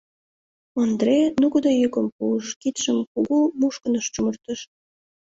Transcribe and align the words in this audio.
—Ондре 0.79 1.17
нугыдо 1.41 1.71
йӱкым 1.81 2.07
пуыш, 2.15 2.45
кидшым 2.61 2.97
кугу 3.11 3.37
мушкындыш 3.59 4.05
чумыртыш. 4.13 4.59